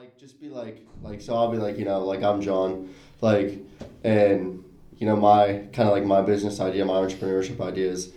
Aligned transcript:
like 0.00 0.16
just 0.16 0.40
be 0.40 0.48
like 0.48 0.86
like 1.02 1.20
so 1.20 1.34
I'll 1.36 1.50
be 1.52 1.58
like 1.58 1.76
you 1.76 1.84
know 1.84 2.02
like 2.06 2.22
I'm 2.22 2.40
John 2.40 2.88
like 3.20 3.58
and 4.02 4.64
you 4.96 5.06
know 5.06 5.14
my 5.14 5.64
kind 5.74 5.88
of 5.90 5.94
like 5.94 6.04
my 6.06 6.22
business 6.22 6.58
idea 6.58 6.86
my 6.86 6.94
entrepreneurship 6.94 7.60
idea 7.60 7.90
is 7.90 8.10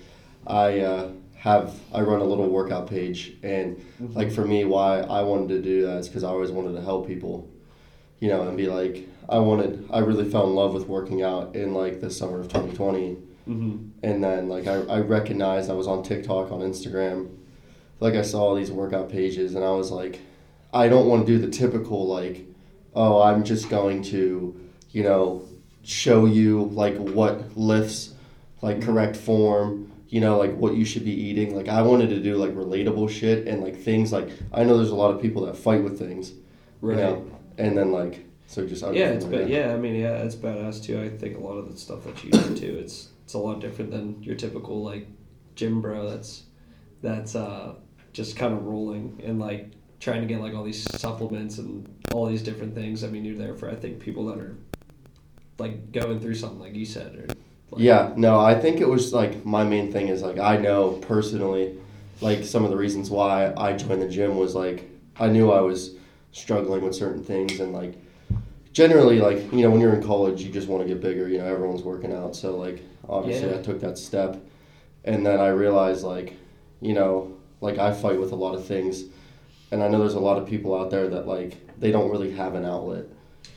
I 0.47 0.79
uh, 0.79 1.09
have 1.35 1.77
I 1.93 1.99
run 1.99 2.21
a 2.21 2.23
little 2.23 2.47
workout 2.47 2.87
page 2.89 3.33
and 3.43 3.75
Mm-hmm. 4.01 4.13
like 4.17 4.31
for 4.31 4.45
me 4.45 4.63
why 4.65 4.99
I 5.01 5.23
wanted 5.23 5.49
to 5.49 5.61
do 5.61 5.85
that 5.85 5.97
is 5.97 6.07
because 6.07 6.23
I 6.23 6.29
always 6.29 6.51
wanted 6.51 6.73
to 6.73 6.81
help 6.81 7.05
people 7.05 7.49
you 8.19 8.29
know 8.29 8.47
and 8.47 8.55
be 8.57 8.67
like 8.67 9.05
I 9.27 9.39
wanted 9.39 9.85
I 9.91 9.99
really 9.99 10.29
fell 10.29 10.47
in 10.47 10.55
love 10.55 10.73
with 10.73 10.87
working 10.87 11.21
out 11.21 11.53
in 11.55 11.73
like 11.73 11.99
the 11.99 12.09
summer 12.09 12.39
of 12.39 12.47
2020 12.47 13.17
Mm-hmm. 13.45 13.89
and 14.03 14.23
then 14.23 14.47
like 14.47 14.67
I, 14.67 14.75
I 14.83 14.99
recognized 15.01 15.69
I 15.69 15.73
was 15.73 15.85
on 15.85 16.01
TikTok 16.01 16.49
on 16.49 16.61
Instagram 16.61 17.29
like 17.99 18.13
I 18.13 18.21
saw 18.21 18.41
all 18.43 18.55
these 18.55 18.71
workout 18.71 19.09
pages 19.09 19.53
and 19.55 19.65
I 19.65 19.71
was 19.71 19.91
like 19.91 20.21
I 20.73 20.87
don't 20.87 21.07
want 21.07 21.25
to 21.25 21.31
do 21.33 21.39
the 21.45 21.51
typical 21.51 22.07
like 22.07 22.45
oh 22.95 23.21
I'm 23.21 23.43
just 23.43 23.69
going 23.69 24.01
to 24.03 24.59
you 24.91 25.03
know 25.03 25.47
show 25.83 26.25
you 26.25 26.65
like 26.65 26.95
what 26.97 27.55
lifts 27.57 28.13
like 28.61 28.81
correct 28.81 29.15
form 29.17 29.91
you 30.09 30.21
know 30.21 30.37
like 30.37 30.55
what 30.55 30.75
you 30.75 30.85
should 30.85 31.03
be 31.03 31.11
eating 31.11 31.55
like 31.55 31.67
I 31.67 31.81
wanted 31.81 32.09
to 32.09 32.19
do 32.21 32.37
like 32.37 32.51
relatable 32.51 33.09
shit 33.09 33.47
and 33.47 33.61
like 33.61 33.77
things 33.77 34.11
like 34.11 34.29
I 34.53 34.63
know 34.63 34.77
there's 34.77 34.89
a 34.91 34.95
lot 34.95 35.13
of 35.13 35.21
people 35.21 35.45
that 35.45 35.57
fight 35.57 35.83
with 35.83 35.97
things 35.99 36.33
Right. 36.81 36.97
you 36.97 37.03
know 37.03 37.31
and 37.57 37.77
then 37.77 37.91
like 37.91 38.25
so 38.47 38.67
just 38.67 38.83
Yeah, 38.83 39.09
it's 39.09 39.25
ba- 39.25 39.49
yeah. 39.49 39.73
I 39.73 39.77
mean, 39.77 39.95
yeah, 39.95 40.17
it's 40.17 40.35
badass 40.35 40.83
too. 40.83 41.01
I 41.01 41.09
think 41.09 41.37
a 41.37 41.39
lot 41.39 41.53
of 41.57 41.71
the 41.71 41.77
stuff 41.77 42.03
that 42.03 42.23
you 42.23 42.29
do 42.29 42.55
too, 42.55 42.77
it's 42.77 43.09
it's 43.23 43.33
a 43.33 43.39
lot 43.39 43.59
different 43.59 43.89
than 43.89 44.21
your 44.21 44.35
typical 44.35 44.83
like 44.83 45.07
gym 45.55 45.81
bro. 45.81 46.07
That's 46.09 46.43
that's 47.01 47.35
uh 47.35 47.73
just 48.11 48.35
kind 48.35 48.53
of 48.53 48.65
rolling 48.65 49.19
and 49.23 49.39
like 49.39 49.71
trying 50.03 50.21
to 50.21 50.27
get 50.27 50.41
like 50.41 50.53
all 50.53 50.63
these 50.63 50.83
supplements 50.99 51.57
and 51.57 51.87
all 52.13 52.25
these 52.25 52.43
different 52.43 52.75
things. 52.75 53.03
I 53.03 53.07
mean, 53.07 53.23
you're 53.23 53.37
there 53.37 53.55
for 53.55 53.69
I 53.69 53.75
think 53.75 53.99
people 53.99 54.25
that 54.27 54.37
are 54.37 54.55
like 55.57 55.91
going 55.91 56.19
through 56.19 56.35
something 56.35 56.59
like 56.59 56.75
you 56.75 56.85
said 56.85 57.15
or 57.15 57.27
like, 57.71 57.81
Yeah, 57.81 58.11
no, 58.17 58.39
I 58.39 58.53
think 58.59 58.81
it 58.81 58.87
was 58.87 59.13
like 59.13 59.45
my 59.45 59.63
main 59.63 59.91
thing 59.91 60.09
is 60.09 60.21
like 60.21 60.37
I 60.39 60.57
know 60.57 60.91
personally, 61.01 61.77
like 62.21 62.43
some 62.43 62.65
of 62.65 62.69
the 62.69 62.77
reasons 62.77 63.09
why 63.09 63.53
I 63.55 63.73
joined 63.73 64.01
the 64.01 64.09
gym 64.09 64.35
was 64.35 64.55
like 64.55 64.89
I 65.17 65.27
knew 65.27 65.51
I 65.51 65.61
was 65.61 65.95
struggling 66.31 66.83
with 66.83 66.95
certain 66.95 67.23
things 67.23 67.59
and 67.59 67.71
like 67.71 67.95
generally 68.73 69.19
like 69.19 69.37
you 69.53 69.61
know 69.61 69.69
when 69.69 69.79
you're 69.79 69.93
in 69.93 70.01
college 70.03 70.41
you 70.41 70.51
just 70.51 70.67
want 70.67 70.81
to 70.81 70.87
get 70.87 70.99
bigger 70.99 71.29
you 71.29 71.37
know 71.37 71.45
everyone's 71.45 71.83
working 71.83 72.11
out 72.11 72.35
so 72.35 72.57
like 72.57 72.81
obviously 73.07 73.51
Yeah. 73.51 73.59
I 73.59 73.61
took 73.61 73.79
that 73.81 73.99
step 73.99 74.43
and 75.05 75.23
then 75.23 75.39
I 75.39 75.49
realized 75.49 76.03
like 76.03 76.35
you 76.81 76.93
know 76.93 77.37
like 77.61 77.77
I 77.77 77.93
fight 77.93 78.19
with 78.19 78.31
a 78.31 78.35
lot 78.35 78.55
of 78.55 78.65
things 78.65 79.03
and 79.73 79.83
I 79.83 79.87
know 79.89 79.99
there's 79.99 80.13
a 80.13 80.19
lot 80.19 80.37
of 80.37 80.47
people 80.47 80.79
out 80.79 80.89
there 80.91 81.07
that 81.09 81.27
like 81.27 81.57
they 81.79 81.91
don't 81.91 82.09
really 82.11 82.31
have 82.31 82.55
an 82.55 82.65
outlet 82.65 83.05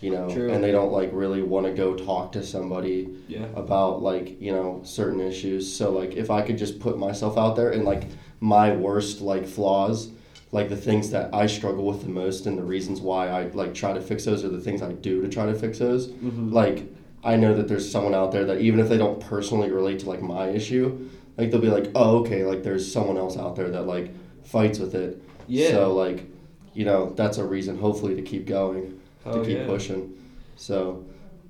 you 0.00 0.10
know? 0.10 0.28
True. 0.30 0.50
and 0.52 0.62
they 0.62 0.72
don't 0.72 0.92
like 0.92 1.10
really 1.12 1.42
want 1.42 1.64
to 1.66 1.72
go 1.72 1.94
talk 1.94 2.32
to 2.32 2.42
somebody 2.42 3.08
yeah, 3.28 3.46
about 3.54 4.02
like 4.02 4.40
you 4.40 4.52
know 4.52 4.80
certain 4.84 5.20
issues. 5.20 5.72
So 5.72 5.90
like 5.90 6.12
if 6.16 6.30
i 6.30 6.42
could 6.42 6.58
just 6.58 6.80
put 6.80 6.98
myself 6.98 7.38
out 7.38 7.56
there 7.56 7.70
and 7.70 7.84
like 7.84 8.04
my 8.40 8.74
worst 8.74 9.20
like 9.20 9.46
flaws 9.46 10.10
like 10.52 10.68
the 10.68 10.76
things 10.76 11.10
that 11.10 11.34
i 11.34 11.46
struggle 11.46 11.84
with 11.84 12.02
the 12.02 12.08
most 12.08 12.46
and 12.46 12.56
the 12.58 12.62
reasons 12.62 13.00
why 13.00 13.28
i 13.28 13.44
like 13.48 13.72
try 13.74 13.92
to 13.92 14.00
fix 14.00 14.24
those 14.26 14.44
are 14.44 14.48
the 14.50 14.60
things 14.60 14.82
i 14.82 14.92
do 14.92 15.22
to 15.22 15.28
try 15.28 15.46
to 15.46 15.54
fix 15.54 15.78
those. 15.78 16.08
Mhm. 16.08 16.52
like 16.52 16.84
i 17.24 17.34
know 17.34 17.54
that 17.54 17.66
there's 17.66 17.90
someone 17.90 18.14
out 18.14 18.30
there 18.32 18.44
that 18.44 18.60
even 18.60 18.78
if 18.78 18.88
they 18.90 18.98
don't 18.98 19.20
personally 19.20 19.70
relate 19.70 19.98
to 20.00 20.08
like 20.08 20.20
my 20.22 20.48
issue 20.50 21.08
like 21.38 21.50
they'll 21.50 21.60
be 21.60 21.68
like 21.68 21.90
oh 21.94 22.18
okay 22.18 22.44
like 22.44 22.62
there's 22.62 22.90
someone 22.90 23.16
else 23.16 23.36
out 23.38 23.56
there 23.56 23.70
that 23.70 23.86
like 23.86 24.10
fights 24.44 24.78
with 24.78 24.94
it 24.94 25.22
yeah. 25.48 25.70
so 25.70 25.94
like 25.94 26.26
you 26.74 26.84
know 26.84 27.10
that's 27.16 27.38
a 27.38 27.44
reason 27.44 27.78
hopefully 27.78 28.14
to 28.16 28.22
keep 28.22 28.46
going 28.46 29.00
to 29.24 29.30
Oh, 29.30 29.44
keep 29.44 29.58
yeah. 29.58 29.66
pushing. 29.66 30.14
So, 30.56 31.04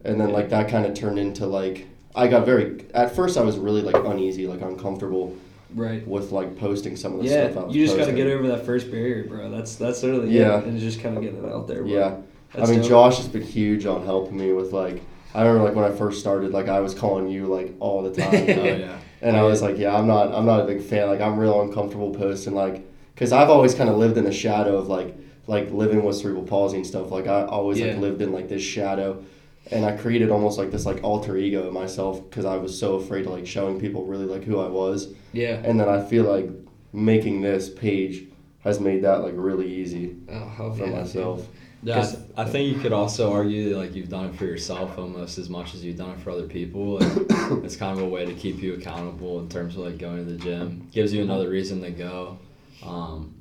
and 0.04 0.18
then 0.20 0.30
like 0.32 0.48
that 0.50 0.68
kind 0.70 0.86
of 0.86 0.94
turned 0.94 1.18
into 1.18 1.46
like 1.46 1.86
I 2.14 2.26
got 2.26 2.46
very 2.46 2.84
at 2.94 3.14
first 3.14 3.36
I 3.36 3.42
was 3.42 3.58
really 3.58 3.82
like 3.82 3.96
uneasy, 3.96 4.46
like 4.46 4.62
uncomfortable 4.62 5.36
right. 5.74 6.06
with 6.08 6.32
like 6.32 6.56
posting 6.56 6.96
some 6.96 7.14
of 7.14 7.18
the 7.22 7.26
Yeah, 7.28 7.50
stuff 7.50 7.64
I 7.64 7.66
was 7.66 7.76
you 7.76 7.84
just 7.84 7.98
got 7.98 8.06
to 8.06 8.12
get 8.12 8.26
over 8.28 8.48
that 8.48 8.64
first 8.64 8.90
barrier, 8.90 9.24
bro. 9.24 9.50
That's 9.50 9.74
that's 9.76 10.02
literally 10.02 10.30
Yeah. 10.30 10.58
it. 10.60 10.64
and 10.64 10.78
just 10.80 11.00
kind 11.00 11.16
of 11.16 11.22
getting 11.22 11.44
it 11.44 11.52
out 11.52 11.66
there. 11.68 11.82
Bro. 11.82 11.90
Yeah, 11.92 12.16
That's 12.54 12.68
I 12.68 12.72
mean 12.72 12.80
dope. 12.80 12.88
Josh 12.88 13.18
has 13.18 13.28
been 13.28 13.42
huge 13.42 13.84
on 13.84 14.04
helping 14.06 14.38
me 14.38 14.52
with 14.52 14.72
like 14.72 15.02
I 15.34 15.42
remember 15.42 15.64
like 15.64 15.74
when 15.74 15.84
I 15.84 15.94
first 15.94 16.18
started, 16.20 16.52
like 16.52 16.68
I 16.68 16.80
was 16.80 16.94
calling 16.94 17.28
you 17.28 17.46
like 17.46 17.74
all 17.78 18.02
the 18.02 18.12
time, 18.12 18.32
Oh 18.58 18.64
yeah. 18.64 18.98
and 19.20 19.36
I 19.36 19.42
was 19.42 19.60
like, 19.60 19.76
yeah, 19.76 19.94
I'm 19.94 20.06
not 20.06 20.32
I'm 20.32 20.46
not 20.46 20.60
a 20.60 20.64
big 20.64 20.82
fan. 20.82 21.08
Like 21.08 21.20
I'm 21.20 21.38
real 21.38 21.60
uncomfortable 21.60 22.14
posting 22.14 22.54
like 22.54 22.86
because 23.16 23.32
I've 23.32 23.50
always 23.50 23.74
kind 23.74 23.90
of 23.90 23.96
lived 23.96 24.16
in 24.16 24.24
the 24.24 24.32
shadow 24.32 24.76
of 24.76 24.86
like 24.88 25.16
like 25.48 25.70
living 25.72 26.04
with 26.04 26.16
cerebral 26.16 26.44
palsy 26.44 26.76
and 26.76 26.86
stuff. 26.86 27.10
Like 27.10 27.26
I 27.26 27.44
always 27.46 27.78
Yeah. 27.80 27.86
like 27.92 27.98
lived 27.98 28.22
in 28.22 28.32
like 28.32 28.48
this 28.48 28.62
shadow, 28.62 29.24
and 29.72 29.84
I 29.84 29.96
created 29.96 30.30
almost 30.30 30.58
like 30.58 30.70
this 30.70 30.86
like 30.86 31.02
alter 31.02 31.36
ego 31.36 31.66
of 31.66 31.72
myself 31.72 32.22
because 32.30 32.44
I 32.44 32.56
was 32.56 32.78
so 32.78 32.94
afraid 32.96 33.24
to 33.24 33.30
like 33.30 33.46
showing 33.46 33.80
people 33.80 34.04
really 34.06 34.26
like 34.26 34.44
who 34.44 34.60
I 34.60 34.68
was. 34.68 35.08
Yeah. 35.32 35.60
And 35.64 35.78
then 35.80 35.88
I 35.88 36.02
feel 36.04 36.24
like 36.24 36.48
making 36.92 37.40
this 37.42 37.68
page 37.68 38.24
has 38.64 38.80
made 38.80 39.02
that 39.02 39.22
like 39.22 39.34
really 39.36 39.72
easy 39.72 40.16
Oh, 40.30 40.72
for 40.76 40.86
yeah, 40.86 40.92
myself. 41.00 41.46
Yeah, 41.82 42.00
I, 42.00 42.02
th- 42.02 42.16
I 42.38 42.44
think 42.46 42.74
you 42.74 42.80
could 42.82 42.92
also 42.92 43.32
argue 43.32 43.68
that, 43.68 43.76
like 43.76 43.94
you've 43.94 44.08
done 44.08 44.24
it 44.30 44.34
for 44.34 44.46
yourself 44.46 44.98
almost 44.98 45.38
as 45.38 45.48
much 45.48 45.74
as 45.74 45.84
you've 45.84 45.98
done 45.98 46.10
it 46.10 46.20
for 46.20 46.30
other 46.30 46.48
people. 46.48 46.98
Like, 46.98 47.12
it's 47.64 47.76
kind 47.76 47.96
of 47.96 48.02
a 48.04 48.08
way 48.08 48.24
to 48.24 48.32
keep 48.34 48.60
you 48.60 48.74
accountable 48.74 49.38
in 49.40 49.48
terms 49.48 49.76
of 49.76 49.82
like 49.82 49.98
going 49.98 50.16
to 50.16 50.24
the 50.24 50.38
gym. 50.38 50.88
Gives 50.90 51.12
you 51.12 51.22
another 51.22 51.48
reason 51.48 51.80
to 51.82 51.90
go, 51.90 52.38
um, 52.82 53.34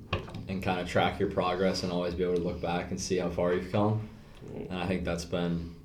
and 0.47 0.61
kind 0.61 0.79
of 0.79 0.87
track 0.87 1.19
your 1.19 1.29
progress 1.29 1.83
and 1.83 1.91
always 1.91 2.13
be 2.13 2.23
able 2.23 2.35
to 2.35 2.41
look 2.41 2.61
back 2.61 2.91
and 2.91 2.99
see 2.99 3.17
how 3.17 3.29
far 3.29 3.53
you've 3.53 3.71
come. 3.71 4.07
And 4.55 4.77
I 4.77 4.85
think 4.85 5.03
that's 5.03 5.25
been 5.25 5.75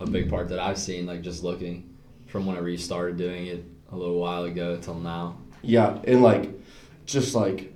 a 0.00 0.06
big 0.06 0.30
part 0.30 0.48
that 0.48 0.58
I've 0.58 0.78
seen, 0.78 1.06
like 1.06 1.22
just 1.22 1.42
looking 1.42 1.94
from 2.26 2.46
whenever 2.46 2.68
you 2.68 2.76
started 2.76 3.16
doing 3.16 3.46
it 3.46 3.64
a 3.92 3.96
little 3.96 4.18
while 4.18 4.44
ago 4.44 4.76
till 4.76 4.94
now. 4.94 5.38
Yeah, 5.62 5.98
and 6.04 6.22
like, 6.22 6.50
just 7.06 7.34
like, 7.34 7.74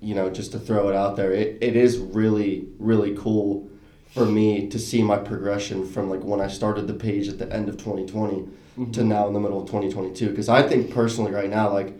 you 0.00 0.14
know, 0.14 0.30
just 0.30 0.52
to 0.52 0.58
throw 0.58 0.88
it 0.88 0.96
out 0.96 1.16
there, 1.16 1.32
it, 1.32 1.58
it 1.60 1.76
is 1.76 1.98
really, 1.98 2.68
really 2.78 3.14
cool 3.16 3.68
for 4.12 4.26
me 4.26 4.68
to 4.68 4.78
see 4.78 5.02
my 5.02 5.16
progression 5.16 5.86
from 5.86 6.10
like 6.10 6.22
when 6.22 6.40
I 6.40 6.48
started 6.48 6.86
the 6.86 6.94
page 6.94 7.28
at 7.28 7.38
the 7.38 7.52
end 7.52 7.68
of 7.68 7.76
2020 7.76 8.92
to 8.92 9.04
now 9.04 9.26
in 9.26 9.34
the 9.34 9.40
middle 9.40 9.60
of 9.60 9.66
2022. 9.66 10.30
Because 10.30 10.48
I 10.48 10.66
think 10.66 10.92
personally 10.92 11.32
right 11.32 11.50
now, 11.50 11.72
like, 11.72 11.94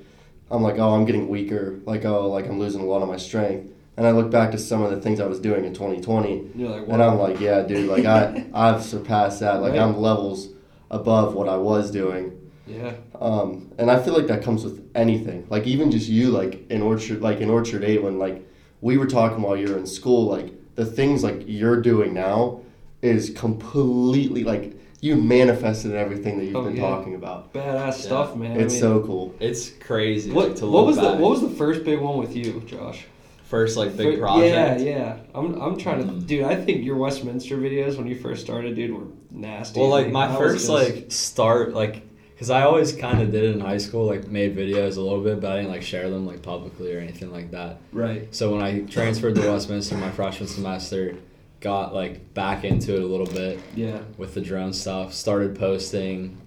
I'm 0.50 0.62
like, 0.62 0.78
oh, 0.78 0.91
I'm 0.94 1.05
getting 1.05 1.28
weaker. 1.28 1.78
Like, 1.84 2.05
oh, 2.05 2.28
like 2.28 2.47
I'm 2.47 2.59
losing 2.59 2.81
a 2.81 2.84
lot 2.84 3.03
of 3.03 3.09
my 3.09 3.16
strength. 3.16 3.72
And 3.97 4.06
I 4.06 4.12
look 4.12 4.31
back 4.31 4.50
to 4.53 4.59
some 4.59 4.83
of 4.83 4.91
the 4.91 5.00
things 5.00 5.21
I 5.21 5.27
was 5.27 5.41
doing 5.41 5.65
in 5.65 5.75
2020, 5.75 6.53
You're 6.55 6.71
like, 6.71 6.88
and 6.88 7.03
I'm 7.03 7.19
like, 7.19 7.38
yeah, 7.38 7.62
dude, 7.62 7.88
like 7.88 8.06
I, 8.06 8.47
I've 8.55 8.83
surpassed 8.83 9.41
that. 9.41 9.61
Like 9.61 9.72
Right. 9.72 9.81
I'm 9.81 9.99
levels 10.00 10.49
above 10.91 11.34
what 11.34 11.49
I 11.49 11.56
was 11.56 11.91
doing. 11.91 12.33
yeah, 12.66 12.94
Um, 13.21 13.71
and 13.78 13.91
I 13.91 14.00
feel 14.03 14.15
like 14.15 14.27
that 14.28 14.43
comes 14.43 14.65
with 14.65 14.88
anything. 14.94 15.47
Like 15.50 15.66
even 15.66 15.91
just 15.91 16.09
you, 16.09 16.31
like 16.31 16.69
in 16.71 16.81
Orchard, 16.82 17.21
like 17.21 17.41
in 17.41 17.50
Orchard 17.50 17.84
Eight, 17.84 18.03
when 18.03 18.19
like 18.19 18.47
we 18.81 18.97
were 18.97 19.06
talking 19.06 19.43
while 19.43 19.56
you 19.56 19.69
were 19.71 19.78
in 19.78 19.87
school, 19.87 20.25
like 20.27 20.53
the 20.77 20.87
things 20.87 21.22
like 21.22 21.43
you're 21.47 21.82
doing 21.82 22.15
now 22.15 22.62
is 23.03 23.31
completely 23.31 24.44
like 24.44 24.77
you 25.00 25.16
manifested 25.16 25.94
everything 25.94 26.38
that 26.38 26.44
you've 26.44 26.56
Oh, 26.56 26.65
been 26.65 26.77
yeah. 26.77 26.83
talking 26.83 27.15
about. 27.15 27.53
badass 27.55 27.94
stuff, 27.94 28.37
man. 28.37 28.53
I 28.53 28.61
It's 28.62 28.75
mean, 28.75 28.81
so 28.81 29.00
cool. 29.03 29.34
It's 29.41 29.71
crazy. 29.71 30.31
What 30.31 30.49
like, 30.49 30.56
to 30.59 30.66
what 30.66 30.72
look 30.72 30.87
was 30.88 30.97
the 30.97 31.12
what 31.16 31.31
was 31.31 31.41
the 31.43 31.50
first 31.50 31.84
big 31.84 32.00
one 32.00 32.19
with 32.19 32.37
you, 32.37 32.62
Josh? 32.66 33.06
first 33.44 33.77
like 33.77 33.97
big 33.97 34.15
Fir- 34.15 34.21
project? 34.21 34.81
Yeah, 34.81 34.87
yeah. 34.97 35.16
I'm 35.34 35.61
I'm 35.61 35.77
trying 35.77 36.06
to, 36.06 36.12
Mm. 36.12 36.27
dude. 36.27 36.44
I 36.44 36.55
think 36.55 36.84
your 36.84 36.97
Westminster 36.97 37.56
videos 37.56 37.97
when 37.99 38.06
you 38.06 38.15
first 38.15 38.43
started, 38.44 38.77
dude, 38.77 38.93
were 38.94 39.06
nasty. 39.31 39.81
Well, 39.81 39.88
like 39.88 40.11
my 40.12 40.28
first 40.37 40.66
just- 40.66 40.71
like 40.71 41.06
start 41.11 41.72
like 41.75 42.03
because 42.34 42.49
I 42.50 42.62
always 42.62 42.93
kind 42.93 43.21
of 43.21 43.32
did 43.32 43.43
it 43.44 43.55
in 43.55 43.61
high 43.61 43.77
school, 43.78 44.06
like 44.06 44.28
made 44.28 44.56
videos 44.56 44.97
a 44.97 45.00
little 45.00 45.21
bit, 45.21 45.41
but 45.41 45.50
I 45.53 45.56
didn't 45.56 45.71
like 45.72 45.82
share 45.82 46.09
them 46.09 46.27
like 46.27 46.43
publicly 46.43 46.94
or 46.94 46.99
anything 46.99 47.32
like 47.32 47.50
that. 47.50 47.81
right. 47.93 48.28
So 48.34 48.53
when 48.53 48.62
I 48.62 48.81
transferred 48.82 49.34
to 49.34 49.50
Westminster 49.50 49.97
my 49.97 50.11
freshman 50.11 50.49
semester, 50.49 51.17
got 51.60 51.94
like 51.94 52.32
back 52.35 52.64
into 52.64 52.94
it 52.96 53.02
a 53.02 53.06
little 53.06 53.26
bit 53.26 53.58
Yeah. 53.76 54.00
with 54.17 54.35
the 54.35 54.40
drone 54.40 54.73
stuff. 54.73 55.12
Started 55.12 55.55
posting 55.58 56.38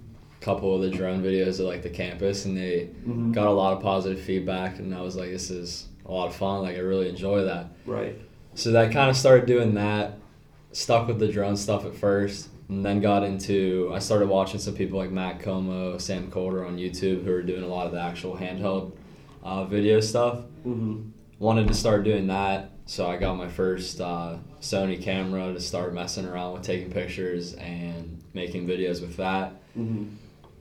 a 0.42 0.44
couple 0.44 0.76
of 0.76 0.82
the 0.82 0.90
drone 0.90 1.22
videos 1.24 1.60
at 1.60 1.66
like 1.66 1.84
the 1.84 1.90
campus, 1.90 2.46
and 2.46 2.58
they 2.58 2.90
Mhm. 3.08 3.32
got 3.32 3.48
a 3.48 3.52
lot 3.52 3.74
of 3.74 3.82
positive 3.84 4.20
feedback, 4.20 4.80
and 4.80 4.94
I 4.94 5.02
was 5.02 5.16
like, 5.16 5.30
this 5.30 5.50
is 5.52 5.88
a 6.06 6.12
lot 6.12 6.28
of 6.28 6.36
fun. 6.36 6.64
Like 6.64 6.76
I 6.76 6.80
really 6.80 7.10
enjoy 7.10 7.44
that. 7.44 7.68
Right. 7.86 8.16
So 8.56 8.72
that 8.72 8.92
kind 8.92 9.10
of 9.10 9.16
started 9.16 9.46
doing 9.46 9.76
that. 9.76 10.18
Stuck 10.72 11.08
with 11.08 11.20
the 11.20 11.28
drone 11.28 11.56
stuff 11.56 11.86
at 11.86 11.94
first, 11.96 12.50
and 12.68 12.84
then 12.84 13.00
got 13.00 13.24
into. 13.24 13.92
I 13.94 14.00
started 14.00 14.28
watching 14.28 14.60
some 14.60 14.74
people 14.74 14.98
like 14.98 15.12
Matt 15.12 15.40
Komo, 15.40 16.02
Sam 16.02 16.32
Kolder 16.32 16.66
on 16.66 16.78
YouTube 16.78 17.24
who 17.24 17.32
are 17.32 17.44
doing 17.44 17.62
a 17.64 17.68
lot 17.68 17.86
of 17.86 17.92
the 17.92 18.02
actual 18.02 18.36
handheld 18.38 18.94
uh, 19.44 19.66
video 19.66 20.00
stuff. 20.00 20.40
Mm-hmm. 20.66 21.02
Wanted 21.38 21.68
to 21.68 21.74
start 21.76 22.04
doing 22.04 22.26
that, 22.28 22.72
so 22.86 23.08
I 23.10 23.18
got 23.18 23.38
my 23.38 23.48
first 23.48 24.00
uh, 24.02 24.38
Sony 24.62 25.02
camera 25.02 25.54
to 25.54 25.60
start 25.60 25.94
messing 25.94 26.26
around 26.26 26.54
with 26.54 26.64
taking 26.64 26.92
pictures 26.92 27.54
and 27.56 28.22
making 28.34 28.68
videos 28.68 29.02
with 29.02 29.18
that. 29.18 29.54
Mm-hmm. 29.78 30.06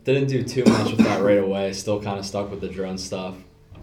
Didn't 0.05 0.29
do 0.29 0.43
too 0.43 0.65
much 0.65 0.91
with 0.91 0.99
that 1.07 1.23
right 1.23 1.39
away. 1.39 1.73
Still 1.73 2.03
kind 2.03 2.19
of 2.19 2.27
stuck 2.27 2.51
with 2.51 2.61
the 2.61 2.69
drone 2.69 2.99
stuff. 2.99 3.37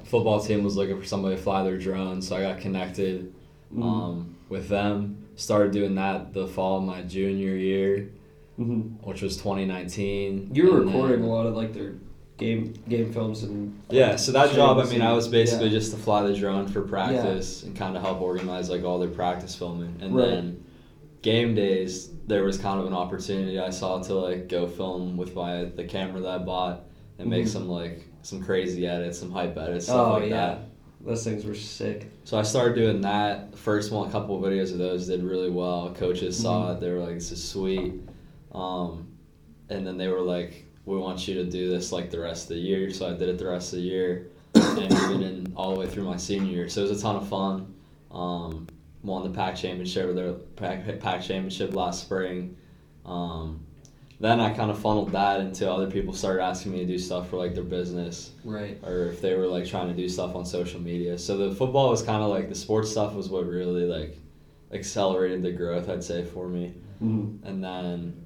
Football 0.04 0.40
team 0.42 0.64
was 0.64 0.76
looking 0.76 1.00
for 1.00 1.06
somebody 1.06 1.36
to 1.36 1.42
fly 1.42 1.64
their 1.64 1.78
drone, 1.78 2.22
so 2.22 2.36
I 2.36 2.42
got 2.42 2.60
connected. 2.60 3.34
Mm-hmm. 3.72 3.84
Um, 3.84 4.36
with 4.50 4.68
them. 4.68 5.28
Started 5.36 5.72
doing 5.72 5.96
that 5.96 6.34
the 6.34 6.48
fall 6.48 6.80
of 6.80 6.84
my 6.84 7.02
junior 7.04 7.56
year, 7.56 8.10
hmm 8.58 8.82
which 9.04 9.22
was 9.22 9.38
2019. 9.38 10.50
You 10.54 10.72
were 10.72 10.78
and 10.82 10.88
recording 10.88 11.22
then- 11.22 11.30
a 11.30 11.34
lot 11.34 11.46
of 11.46 11.56
like 11.56 11.74
their 11.74 11.94
game 12.40 12.74
game 12.88 13.12
films 13.14 13.44
and 13.44 13.80
Yeah, 13.90 14.16
so 14.16 14.32
that 14.32 14.54
job, 14.56 14.80
I 14.80 14.86
mean, 14.86 15.02
I 15.02 15.14
was 15.14 15.28
basically 15.28 15.68
yeah. 15.68 15.74
just 15.80 15.92
to 15.92 15.98
fly 15.98 16.24
the 16.24 16.34
drone 16.34 16.68
for 16.68 16.82
practice 16.82 17.64
and 17.64 17.76
kind 17.76 17.96
of 17.96 18.02
help 18.02 18.22
organize 18.22 18.70
like 18.70 18.84
all 18.84 18.98
their 18.98 19.10
practice 19.10 19.54
filming. 19.56 19.96
And 20.02 20.16
Right. 20.16 20.30
then 20.30 20.64
game 21.22 21.54
days, 21.54 22.10
there 22.28 22.44
was 22.44 22.58
kind 22.58 22.80
of 22.80 22.88
an 22.88 22.94
opportunity 22.94 23.60
I 23.60 23.70
saw 23.70 24.02
to 24.02 24.14
like 24.16 24.48
go 24.48 24.68
film 24.68 25.18
with 25.18 25.36
my 25.36 25.66
the 25.66 25.84
camera 25.84 26.22
that 26.22 26.30
I 26.30 26.38
bought 26.40 26.86
and 27.20 27.30
make 27.30 27.46
Mhm. 27.46 27.50
some 27.50 27.68
like 27.70 28.08
some 28.22 28.42
crazy 28.44 28.88
edits, 28.88 29.20
some 29.20 29.32
hype 29.32 29.58
edits, 29.58 29.86
stuff 29.86 30.08
oh 30.08 30.14
like 30.20 30.30
yeah, 30.30 30.36
that. 30.56 30.60
those 31.06 31.24
things 31.24 31.46
were 31.46 31.56
sick. 31.56 32.10
So 32.24 32.38
I 32.40 32.44
started 32.44 32.76
doing 32.76 33.02
that. 33.02 33.58
First 33.58 33.92
one, 33.92 34.08
a 34.08 34.12
couple 34.12 34.36
of 34.38 34.42
videos 34.50 34.72
of 34.72 34.78
those 34.78 35.08
did 35.08 35.24
really 35.24 35.50
well. 35.50 35.94
Coaches 35.94 36.38
saw 36.38 36.68
Mhm. 36.70 36.76
it. 36.76 36.80
They 36.82 36.92
were 36.92 37.00
like, 37.00 37.16
"This 37.16 37.32
is 37.32 37.44
sweet," 37.44 37.94
um, 38.54 39.08
and 39.70 39.86
then 39.86 39.98
they 39.98 40.08
were 40.08 40.22
like, 40.22 40.66
"We 40.86 40.98
want 40.98 41.28
you 41.28 41.36
to 41.36 41.44
do 41.46 41.70
this 41.70 41.92
like 41.92 42.10
the 42.12 42.20
rest 42.20 42.44
of 42.44 42.50
the 42.50 42.62
year." 42.62 42.92
So 42.92 43.08
I 43.08 43.14
did 43.14 43.30
it 43.30 43.38
the 43.38 43.48
rest 43.48 43.74
of 43.74 43.80
the 43.80 43.86
year, 43.86 44.28
and 44.56 44.92
even 44.92 45.24
in 45.24 45.54
all 45.56 45.74
the 45.74 45.80
way 45.80 45.88
through 45.88 46.04
my 46.06 46.18
senior 46.18 46.52
year. 46.52 46.70
So 46.70 46.82
it 46.84 46.90
was 46.90 47.00
a 47.00 47.02
ton 47.02 47.16
of 47.16 47.28
fun. 47.28 47.74
Um, 48.12 48.68
won 49.04 49.24
the 49.24 49.30
PAC 49.30 49.56
championship, 49.56 50.14
their 50.16 50.34
PAC, 50.34 51.00
PAC 51.00 51.22
championship 51.22 51.74
last 51.76 52.02
spring. 52.04 52.58
Um, 53.06 53.62
then 54.20 54.42
I 54.42 54.50
kind 54.54 54.70
of 54.70 54.78
funneled 54.78 55.14
that 55.14 55.40
into 55.40 55.72
other 55.72 55.90
people 55.90 56.12
started 56.14 56.42
asking 56.44 56.74
me 56.74 56.80
to 56.80 56.86
do 56.86 56.98
stuff 57.00 57.30
for 57.30 57.38
like 57.38 57.56
their 57.56 57.64
business 57.64 58.32
Right. 58.44 58.78
or 58.84 59.06
if 59.06 59.22
they 59.22 59.34
were 59.36 59.48
like 59.48 59.66
trying 59.66 59.88
to 59.88 59.94
do 59.94 60.10
stuff 60.10 60.36
on 60.36 60.44
social 60.46 60.82
media. 60.82 61.18
So 61.18 61.38
the 61.38 61.56
football 61.56 61.90
was 61.90 62.02
kind 62.02 62.22
of 62.22 62.30
like 62.30 62.50
the 62.50 62.56
sports 62.56 62.92
stuff 62.92 63.14
was 63.14 63.30
what 63.30 63.46
really 63.48 63.86
like 63.86 64.18
accelerated 64.74 65.42
the 65.42 65.52
growth, 65.54 65.88
I'd 65.90 66.04
say, 66.04 66.26
for 66.26 66.48
me. 66.50 66.74
hmm 67.00 67.38
And 67.44 67.64
then 67.64 68.22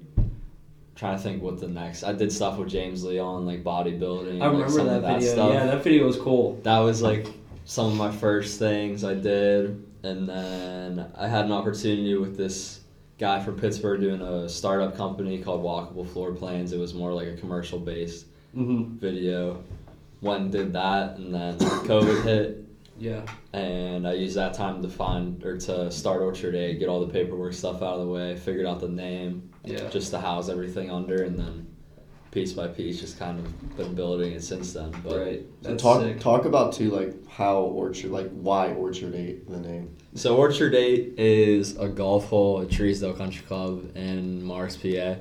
trying 0.94 1.16
to 1.16 1.22
think 1.22 1.42
what 1.42 1.60
the 1.60 1.68
next. 1.68 2.04
I 2.04 2.12
did 2.12 2.32
stuff 2.32 2.58
with 2.58 2.68
James 2.68 3.04
Leon, 3.04 3.46
like 3.46 3.64
bodybuilding. 3.64 4.40
I 4.40 4.46
like, 4.46 4.52
remember 4.52 4.68
some 4.70 4.86
that, 4.86 4.96
of 4.96 5.02
that 5.02 5.18
video. 5.20 5.32
stuff. 5.32 5.54
Yeah, 5.54 5.66
that 5.66 5.84
video 5.84 6.06
was 6.06 6.16
cool. 6.16 6.60
that 6.62 6.78
was 6.78 7.02
like 7.02 7.26
some 7.64 7.86
of 7.86 7.96
my 7.96 8.10
first 8.10 8.58
things 8.58 9.04
I 9.04 9.14
did. 9.14 9.84
And 10.02 10.28
then 10.28 11.10
I 11.16 11.26
had 11.28 11.46
an 11.46 11.52
opportunity 11.52 12.14
with 12.14 12.36
this 12.36 12.80
guy 13.18 13.42
from 13.42 13.58
Pittsburgh 13.58 14.00
doing 14.00 14.20
a 14.20 14.48
startup 14.48 14.96
company 14.96 15.38
called 15.42 15.62
Walkable 15.62 16.06
Floor 16.08 16.32
Plans. 16.32 16.72
It 16.72 16.78
was 16.78 16.92
more 16.94 17.12
like 17.12 17.28
a 17.28 17.36
commercial 17.36 17.78
based 17.78 18.26
hmm 18.52 18.96
video. 18.96 19.62
Went 20.20 20.42
and 20.42 20.52
did 20.52 20.72
that, 20.72 21.16
and 21.16 21.34
then 21.34 21.58
COVID 21.58 22.22
hit, 22.24 22.64
Yeah. 22.98 23.22
and 23.52 24.06
I 24.06 24.12
used 24.12 24.36
that 24.36 24.54
time 24.54 24.82
to 24.82 24.88
find 24.88 25.42
or 25.44 25.56
to 25.58 25.90
start 25.90 26.22
Orchard 26.22 26.54
Eight, 26.54 26.78
get 26.78 26.88
all 26.88 27.04
the 27.04 27.12
paperwork 27.12 27.52
stuff 27.52 27.76
out 27.82 27.94
of 27.98 28.06
the 28.06 28.12
way, 28.12 28.36
figured 28.36 28.66
out 28.66 28.80
the 28.80 28.88
name, 28.88 29.50
Yeah. 29.64 29.88
just 29.88 30.10
to 30.12 30.18
house 30.20 30.48
everything 30.48 30.90
under, 30.90 31.22
and 31.24 31.38
then 31.38 31.66
piece 32.30 32.52
by 32.52 32.66
piece, 32.68 33.00
just 33.00 33.18
kind 33.18 33.38
of 33.38 33.76
been 33.76 33.94
building 33.94 34.32
it 34.32 34.42
since 34.42 34.72
then. 34.72 34.92
But 35.04 35.18
right. 35.18 35.46
So 35.62 35.76
talk 35.76 36.02
sick. 36.02 36.18
talk 36.20 36.44
about 36.46 36.72
too 36.72 36.90
like 36.90 37.26
how 37.28 37.60
Orchard 37.60 38.10
like 38.10 38.30
why 38.32 38.72
Orchard 38.72 39.14
Eight 39.14 39.48
the 39.48 39.58
name. 39.60 39.94
so 40.14 40.36
Orchard 40.36 40.74
Eight 40.74 41.14
is 41.18 41.76
a 41.76 41.88
golf 41.88 42.26
hole 42.28 42.60
at 42.62 42.68
Treesdale 42.68 43.16
Country 43.16 43.44
Club 43.46 43.96
in 43.96 44.42
Mars, 44.44 44.76
PA. 44.76 45.16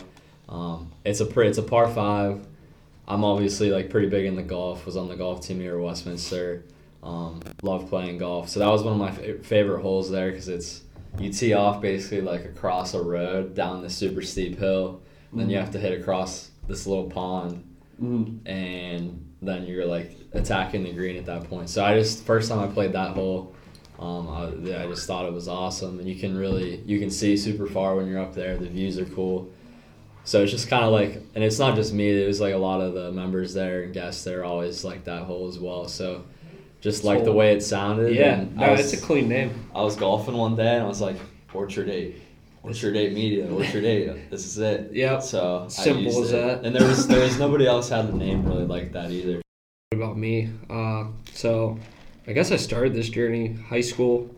Um, 0.49 0.91
it's 1.05 1.19
a 1.19 1.25
pre, 1.25 1.47
it's 1.47 1.57
a 1.59 1.63
par 1.63 1.87
five. 1.87 2.45
I'm 3.07 3.23
obviously 3.23 3.69
like 3.71 3.89
pretty 3.89 4.07
big 4.09 4.25
in 4.25 4.35
the 4.35 4.41
golf. 4.43 4.85
Was 4.85 4.97
on 4.97 5.07
the 5.07 5.15
golf 5.15 5.41
team 5.45 5.59
here 5.59 5.77
at 5.77 5.83
Westminster. 5.83 6.63
Um, 7.03 7.41
love 7.61 7.89
playing 7.89 8.17
golf. 8.19 8.47
So 8.49 8.59
that 8.61 8.67
was 8.69 8.81
one 8.81 8.93
of 8.93 8.99
my 8.99 9.11
fa- 9.11 9.43
favorite 9.43 9.81
holes 9.81 10.09
there 10.09 10.29
because 10.31 10.47
it's 10.47 10.83
you 11.19 11.31
tee 11.31 11.53
off 11.53 11.81
basically 11.81 12.21
like 12.21 12.45
across 12.45 12.93
a 12.93 13.01
road 13.01 13.53
down 13.53 13.81
this 13.81 13.95
super 13.95 14.21
steep 14.21 14.57
hill. 14.57 15.01
Then 15.33 15.49
you 15.49 15.57
have 15.57 15.71
to 15.71 15.79
hit 15.79 15.99
across 15.99 16.51
this 16.67 16.85
little 16.87 17.09
pond, 17.09 17.63
Mhm. 18.01 18.37
and 18.47 19.25
then 19.41 19.65
you're 19.65 19.85
like 19.85 20.15
attacking 20.31 20.83
the 20.83 20.93
green 20.93 21.17
at 21.17 21.25
that 21.25 21.49
point. 21.49 21.69
So 21.69 21.83
I 21.83 21.97
just 21.97 22.23
first 22.23 22.49
time 22.49 22.59
I 22.59 22.67
played 22.71 22.93
that 22.93 23.15
hole, 23.15 23.53
um, 23.99 24.29
I, 24.29 24.83
I 24.83 24.87
just 24.87 25.05
thought 25.07 25.25
it 25.25 25.33
was 25.33 25.47
awesome, 25.47 25.99
and 25.99 26.07
you 26.07 26.15
can 26.15 26.37
really 26.37 26.81
you 26.85 26.99
can 26.99 27.09
see 27.09 27.35
super 27.35 27.65
far 27.67 27.95
when 27.95 28.07
you're 28.07 28.21
up 28.21 28.33
there. 28.33 28.55
The 28.57 28.67
views 28.67 28.97
are 28.97 29.05
cool. 29.05 29.49
So 30.23 30.41
it's 30.41 30.51
just 30.51 30.69
kind 30.69 30.85
of 30.85 30.91
like, 30.93 31.21
and 31.35 31.43
it's 31.43 31.59
not 31.59 31.75
just 31.75 31.93
me. 31.93 32.09
It 32.23 32.27
was 32.27 32.39
like 32.39 32.53
a 32.53 32.57
lot 32.57 32.79
of 32.79 32.93
the 32.93 33.11
members 33.11 33.53
there 33.53 33.81
and 33.83 33.93
guests 33.93 34.23
there 34.23 34.45
always 34.45 34.85
like 34.85 35.03
that 35.03 35.23
hole 35.23 35.47
as 35.49 35.59
well. 35.59 35.87
So 35.89 36.23
just 36.83 37.05
like 37.05 37.23
the 37.23 37.31
way 37.31 37.53
it 37.53 37.63
sounded. 37.63 38.13
Yeah. 38.13 38.43
No, 38.55 38.71
was, 38.71 38.91
it's 38.91 39.01
a 39.01 39.05
clean 39.05 39.29
name. 39.29 39.69
I 39.73 39.81
was 39.81 39.95
golfing 39.95 40.35
one 40.35 40.57
day 40.57 40.75
and 40.75 40.83
I 40.83 40.87
was 40.87 40.99
like, 40.99 41.15
Orchard 41.53 41.89
Eight, 41.89 42.21
Orchard 42.61 42.97
Eight 42.97 43.13
Media, 43.13 43.49
Orchard 43.49 43.85
Eight. 43.85 44.29
This 44.29 44.45
is 44.45 44.57
it. 44.57 44.91
Yeah. 44.93 45.19
So 45.19 45.65
Simple 45.69 46.23
as 46.23 46.33
it. 46.33 46.35
that. 46.35 46.65
And 46.65 46.75
there 46.75 46.85
was 46.85 47.07
there 47.07 47.21
was 47.21 47.39
nobody 47.45 47.65
else 47.65 47.87
had 47.87 48.09
the 48.09 48.13
name 48.13 48.45
really 48.45 48.65
like 48.65 48.91
that 48.91 49.11
either. 49.11 49.41
about 49.93 50.17
me. 50.17 50.49
Uh, 50.69 51.05
so, 51.31 51.79
I 52.27 52.33
guess 52.33 52.51
I 52.51 52.57
started 52.57 52.93
this 52.93 53.07
journey 53.07 53.53
high 53.69 53.81
school, 53.81 54.29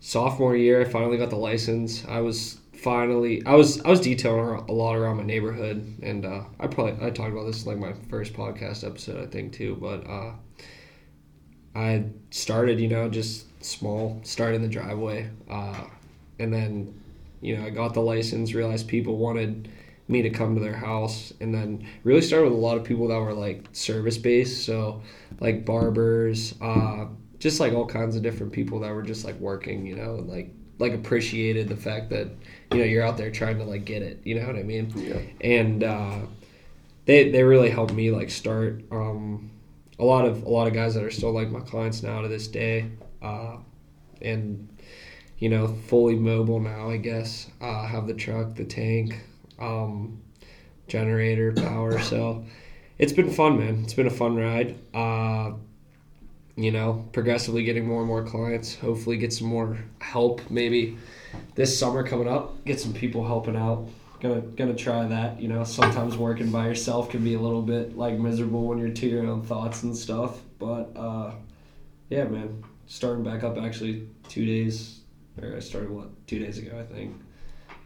sophomore 0.00 0.56
year. 0.56 0.80
I 0.80 0.84
finally 0.84 1.18
got 1.18 1.28
the 1.28 1.36
license. 1.36 2.06
I 2.06 2.20
was 2.20 2.58
finally 2.72 3.44
I 3.44 3.54
was 3.54 3.82
I 3.82 3.90
was 3.90 4.00
detailing 4.00 4.64
a 4.66 4.72
lot 4.72 4.94
around 4.96 5.18
my 5.18 5.24
neighborhood, 5.24 5.98
and 6.02 6.24
uh, 6.24 6.44
I 6.58 6.68
probably 6.68 7.06
I 7.06 7.10
talked 7.10 7.32
about 7.32 7.44
this 7.44 7.66
in 7.66 7.70
like 7.70 7.78
my 7.78 7.92
first 8.08 8.32
podcast 8.32 8.82
episode 8.82 9.22
I 9.22 9.26
think 9.30 9.52
too. 9.52 9.76
But 9.78 10.08
uh, 10.08 10.32
I 11.74 12.04
started 12.30 12.80
you 12.80 12.88
know 12.88 13.08
just 13.08 13.46
small, 13.64 14.20
started 14.24 14.56
in 14.56 14.62
the 14.62 14.68
driveway, 14.68 15.30
uh, 15.50 15.84
and 16.38 16.52
then 16.52 17.00
you 17.40 17.56
know 17.56 17.64
I 17.64 17.70
got 17.70 17.94
the 17.94 18.00
license. 18.00 18.54
Realized 18.54 18.88
people 18.88 19.16
wanted 19.16 19.68
me 20.06 20.20
to 20.20 20.28
come 20.30 20.54
to 20.54 20.60
their 20.60 20.76
house 20.76 21.32
and 21.40 21.54
then 21.54 21.82
really 22.04 22.20
started 22.20 22.44
with 22.44 22.52
a 22.52 22.60
lot 22.60 22.76
of 22.76 22.84
people 22.84 23.08
that 23.08 23.18
were 23.18 23.32
like 23.32 23.64
service 23.72 24.18
based 24.18 24.66
so 24.66 25.00
like 25.40 25.64
barbers 25.64 26.54
uh, 26.60 27.06
just 27.38 27.58
like 27.58 27.72
all 27.72 27.86
kinds 27.86 28.14
of 28.14 28.22
different 28.22 28.52
people 28.52 28.80
that 28.80 28.92
were 28.92 29.00
just 29.02 29.24
like 29.24 29.34
working 29.40 29.86
you 29.86 29.96
know 29.96 30.16
and 30.16 30.28
like 30.28 30.50
like 30.78 30.92
appreciated 30.92 31.70
the 31.70 31.76
fact 31.76 32.10
that 32.10 32.28
you 32.70 32.78
know 32.80 32.84
you're 32.84 33.02
out 33.02 33.16
there 33.16 33.30
trying 33.30 33.56
to 33.56 33.64
like 33.64 33.86
get 33.86 34.02
it 34.02 34.20
you 34.24 34.34
know 34.38 34.46
what 34.46 34.56
i 34.56 34.62
mean 34.62 34.92
Yeah. 34.94 35.20
and 35.40 35.82
uh, 35.82 36.18
they 37.06 37.30
they 37.30 37.42
really 37.42 37.70
helped 37.70 37.94
me 37.94 38.10
like 38.10 38.30
start 38.30 38.82
um, 38.90 39.50
a 39.98 40.04
lot 40.04 40.24
of 40.24 40.42
a 40.42 40.48
lot 40.48 40.66
of 40.66 40.72
guys 40.72 40.94
that 40.94 41.04
are 41.04 41.10
still 41.10 41.32
like 41.32 41.50
my 41.50 41.60
clients 41.60 42.02
now 42.02 42.20
to 42.20 42.28
this 42.28 42.48
day 42.48 42.90
uh, 43.22 43.56
and 44.20 44.68
you 45.38 45.48
know 45.48 45.68
fully 45.86 46.16
mobile 46.16 46.60
now 46.60 46.90
i 46.90 46.96
guess. 46.96 47.50
Uh, 47.60 47.86
have 47.86 48.06
the 48.06 48.14
truck 48.14 48.54
the 48.54 48.64
tank 48.64 49.20
um, 49.58 50.20
generator 50.88 51.52
power. 51.52 51.98
So 52.04 52.44
it's 52.98 53.12
been 53.12 53.30
fun 53.30 53.58
man. 53.58 53.82
It's 53.82 53.94
been 53.94 54.06
a 54.06 54.10
fun 54.10 54.36
ride. 54.36 54.76
Uh, 54.94 55.52
you 56.56 56.70
know 56.70 57.04
progressively 57.12 57.64
getting 57.64 57.86
more 57.86 58.00
and 58.00 58.06
more 58.06 58.22
clients. 58.24 58.76
Hopefully 58.76 59.16
get 59.16 59.32
some 59.32 59.48
more 59.48 59.78
help 60.00 60.48
maybe 60.50 60.96
this 61.54 61.76
summer 61.76 62.06
coming 62.06 62.28
up. 62.28 62.64
Get 62.64 62.80
some 62.80 62.92
people 62.92 63.26
helping 63.26 63.56
out 63.56 63.88
gonna 64.24 64.40
gonna 64.40 64.74
try 64.74 65.06
that 65.06 65.40
you 65.40 65.48
know? 65.48 65.62
Sometimes 65.64 66.16
working 66.16 66.50
by 66.50 66.66
yourself 66.66 67.10
can 67.10 67.22
be 67.22 67.34
a 67.34 67.40
little 67.40 67.62
bit 67.62 67.96
like 67.96 68.18
miserable 68.18 68.66
when 68.66 68.78
you're 68.78 68.88
to 68.88 69.06
your 69.06 69.26
own 69.26 69.42
thoughts 69.42 69.82
and 69.84 69.96
stuff 69.96 70.40
but 70.58 70.96
uh 70.96 71.32
yeah 72.10 72.24
man. 72.24 72.64
Starting 72.86 73.24
back 73.24 73.42
up 73.44 73.56
actually 73.58 74.08
two 74.28 74.44
days 74.44 75.00
or 75.40 75.54
i 75.56 75.58
started 75.58 75.90
what 75.90 76.08
two 76.26 76.38
days 76.38 76.58
ago 76.58 76.78
i 76.78 76.94
think 76.94 77.20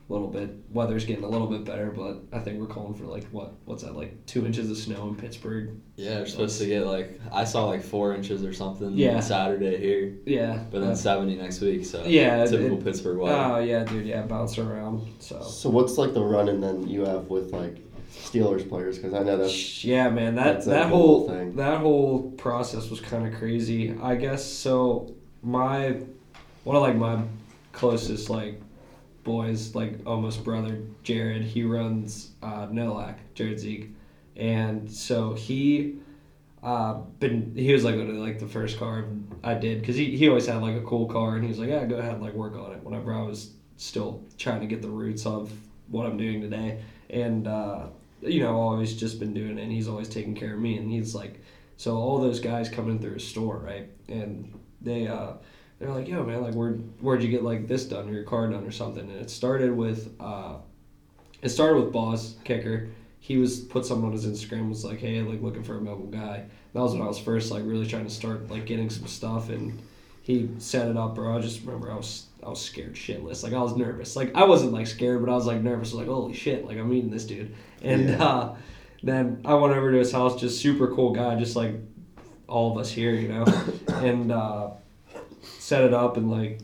a 0.08 0.12
little 0.12 0.28
bit 0.28 0.50
weather's 0.70 1.04
getting 1.04 1.22
a 1.24 1.28
little 1.28 1.46
bit 1.46 1.64
better 1.64 1.90
but 1.90 2.22
i 2.32 2.38
think 2.38 2.58
we're 2.58 2.66
calling 2.66 2.94
for 2.94 3.04
like 3.04 3.24
what 3.26 3.52
what's 3.66 3.82
that 3.82 3.94
like 3.94 4.24
two 4.26 4.46
inches 4.46 4.70
of 4.70 4.76
snow 4.78 5.08
in 5.08 5.14
pittsburgh 5.14 5.78
Yeah, 5.96 6.14
they're 6.14 6.26
supposed 6.26 6.58
to 6.60 6.66
get 6.66 6.86
like 6.86 7.20
I 7.32 7.44
saw 7.44 7.66
like 7.66 7.82
four 7.82 8.14
inches 8.14 8.42
or 8.44 8.52
something 8.54 8.92
Yeah. 8.92 9.20
Saturday 9.20 9.76
here, 9.78 10.14
yeah 10.24 10.64
but 10.70 10.80
then 10.80 10.90
uh, 10.90 10.94
seventy 10.94 11.36
next 11.36 11.60
week. 11.60 11.84
So 11.84 12.04
Yeah, 12.04 12.44
typical 12.46 12.78
it- 12.78 12.84
Pittsburgh 12.84 13.18
weather. 13.18 13.36
oh 13.36 13.58
yeah 13.58 13.84
dude 13.84 14.06
yeah 14.06 14.22
bouncing 14.22 14.66
around 14.66 15.06
so 15.20 15.42
So 15.42 15.68
what's 15.68 15.98
like 15.98 16.14
the 16.14 16.22
run 16.22 16.48
and 16.48 16.62
then 16.62 16.88
you 16.88 17.04
have 17.04 17.28
with 17.28 17.52
like 17.52 17.76
Steelers 18.10 18.66
players 18.68 18.96
because 18.98 19.12
I 19.14 19.22
know 19.22 19.36
that's 19.36 19.84
yeah, 19.84 20.08
man, 20.08 20.34
that 20.36 20.44
that's 20.54 20.66
that 20.66 20.88
whole 20.88 21.26
whole 21.26 21.28
thing. 21.28 21.56
that 21.56 21.78
whole 21.80 22.30
process 22.32 22.88
was 22.90 23.00
kind 23.00 23.26
of 23.26 23.38
crazy. 23.38 23.94
I 24.02 24.14
guess 24.16 24.44
so. 24.44 25.14
My 25.42 26.00
one 26.64 26.74
of 26.76 26.82
like 26.82 26.96
my 26.96 27.22
closest 27.72 28.28
like 28.30 28.60
boys, 29.28 29.74
like 29.74 30.00
almost 30.06 30.42
brother, 30.42 30.80
Jared. 31.04 31.42
He 31.42 31.62
runs 31.62 32.32
uh, 32.42 32.66
Jared 33.34 33.60
Zeke, 33.60 33.90
and 34.34 34.90
so 34.90 35.34
he 35.34 35.98
uh, 36.62 36.94
been 37.20 37.52
he 37.54 37.72
was 37.72 37.84
like 37.84 37.96
like 37.96 38.38
the 38.40 38.48
first 38.48 38.78
car 38.78 39.04
I 39.44 39.54
did 39.54 39.80
because 39.80 39.96
he, 39.96 40.16
he 40.16 40.28
always 40.28 40.46
had 40.46 40.60
like 40.60 40.76
a 40.76 40.80
cool 40.80 41.06
car 41.06 41.36
and 41.36 41.44
he 41.44 41.48
was 41.48 41.58
like 41.58 41.68
yeah 41.68 41.84
go 41.84 41.96
ahead 41.96 42.14
and 42.14 42.22
like 42.22 42.34
work 42.34 42.56
on 42.56 42.72
it 42.72 42.82
whenever 42.82 43.14
I 43.14 43.22
was 43.22 43.52
still 43.76 44.24
trying 44.38 44.60
to 44.60 44.66
get 44.66 44.82
the 44.82 44.88
roots 44.88 45.24
of 45.24 45.52
what 45.88 46.06
I'm 46.06 46.16
doing 46.16 46.40
today. 46.40 46.82
And 47.10 47.46
uh, 47.46 47.86
you 48.22 48.40
know 48.40 48.56
always 48.56 48.96
just 48.96 49.20
been 49.20 49.32
doing 49.34 49.58
it 49.58 49.62
and 49.62 49.70
he's 49.70 49.88
always 49.88 50.08
taking 50.08 50.34
care 50.34 50.54
of 50.54 50.60
me 50.60 50.78
and 50.78 50.90
he's 50.90 51.14
like 51.14 51.40
so 51.76 51.96
all 51.96 52.18
those 52.18 52.40
guys 52.40 52.68
coming 52.68 52.98
through 52.98 53.14
his 53.14 53.26
store 53.26 53.58
right? 53.58 53.88
And 54.08 54.58
they 54.80 55.06
uh, 55.06 55.34
they're 55.78 55.90
like, 55.90 56.08
"Yo, 56.08 56.24
man, 56.24 56.42
like 56.42 56.54
where 56.54 56.72
where'd 57.00 57.22
you 57.22 57.28
get 57.28 57.42
like 57.42 57.66
this 57.68 57.84
done 57.84 58.08
or 58.08 58.12
your 58.12 58.24
car 58.24 58.48
done 58.48 58.66
or 58.66 58.70
something?" 58.72 59.08
And 59.10 59.20
it 59.20 59.30
started 59.30 59.74
with 59.76 60.14
uh, 60.20 60.56
it 61.42 61.48
started 61.50 61.82
with 61.82 61.92
Boss 61.92 62.36
Kicker. 62.44 62.88
He 63.20 63.36
was 63.36 63.60
put 63.60 63.84
something 63.84 64.06
on 64.06 64.12
his 64.12 64.26
Instagram 64.26 64.68
was 64.68 64.84
like, 64.84 64.98
"Hey, 65.00 65.20
like 65.22 65.42
looking 65.42 65.62
for 65.62 65.76
a 65.76 65.80
mobile 65.80 66.06
guy." 66.06 66.44
That 66.74 66.80
was 66.80 66.92
when 66.92 67.02
I 67.02 67.06
was 67.06 67.18
first 67.18 67.50
like 67.50 67.62
really 67.64 67.86
trying 67.86 68.04
to 68.04 68.10
start 68.10 68.50
like 68.50 68.66
getting 68.66 68.90
some 68.90 69.06
stuff, 69.06 69.48
and 69.50 69.80
he 70.22 70.48
set 70.58 70.88
it 70.88 70.96
up, 70.96 71.14
bro. 71.14 71.36
I 71.36 71.40
just 71.40 71.60
remember 71.64 71.90
I 71.92 71.96
was 71.96 72.26
I 72.44 72.48
was 72.48 72.60
scared 72.60 72.94
shitless. 72.94 73.42
Like 73.42 73.52
I 73.52 73.60
was 73.60 73.76
nervous. 73.76 74.16
Like 74.16 74.34
I 74.34 74.44
wasn't 74.44 74.72
like 74.72 74.86
scared, 74.86 75.24
but 75.24 75.30
I 75.30 75.34
was 75.34 75.46
like 75.46 75.60
nervous. 75.62 75.92
Like 75.92 76.06
holy 76.06 76.34
shit, 76.34 76.64
like 76.64 76.76
I'm 76.78 76.88
meeting 76.90 77.10
this 77.10 77.24
dude. 77.24 77.54
And 77.82 78.08
Yeah. 78.10 78.24
uh, 78.24 78.56
then 79.02 79.40
I 79.44 79.54
went 79.54 79.74
over 79.74 79.92
to 79.92 79.98
his 79.98 80.10
house. 80.12 80.40
Just 80.40 80.60
super 80.60 80.92
cool 80.94 81.12
guy, 81.12 81.36
just 81.38 81.54
like 81.56 81.74
all 82.48 82.72
of 82.72 82.78
us 82.78 82.90
here, 82.90 83.12
you 83.14 83.28
know. 83.28 83.44
and 83.88 84.30
uh, 84.32 84.70
set 85.68 85.84
it 85.84 85.92
up 85.92 86.16
and 86.16 86.30
like 86.30 86.60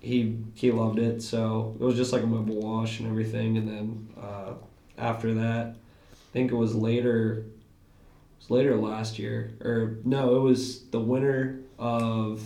he 0.00 0.36
he 0.54 0.70
loved 0.70 0.98
it. 0.98 1.22
So 1.22 1.74
it 1.80 1.82
was 1.82 1.96
just 1.96 2.12
like 2.12 2.22
a 2.22 2.26
mobile 2.26 2.60
wash 2.60 3.00
and 3.00 3.08
everything. 3.08 3.56
And 3.56 3.66
then 3.66 4.08
uh, 4.20 4.52
after 4.98 5.32
that, 5.34 5.74
I 6.12 6.32
think 6.34 6.52
it 6.52 6.54
was 6.54 6.74
later. 6.74 7.46
It 7.46 8.38
was 8.38 8.50
later 8.50 8.76
last 8.76 9.18
year, 9.18 9.54
or 9.62 9.96
no, 10.04 10.36
it 10.36 10.40
was 10.40 10.82
the 10.90 11.00
winter 11.00 11.60
of 11.78 12.42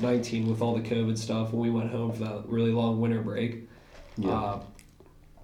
nineteen 0.00 0.48
with 0.48 0.62
all 0.62 0.76
the 0.76 0.88
COVID 0.88 1.18
stuff 1.18 1.52
when 1.52 1.60
we 1.60 1.70
went 1.70 1.90
home 1.90 2.12
for 2.12 2.20
that 2.20 2.44
really 2.46 2.70
long 2.70 3.00
winter 3.00 3.20
break. 3.20 3.68
Yeah. 4.16 4.30
Uh, 4.30 4.60